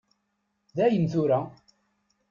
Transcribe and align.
Dayen 0.75 1.05
tura! 1.11 1.39